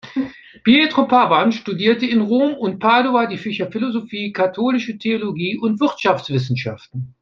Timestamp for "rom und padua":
2.21-3.27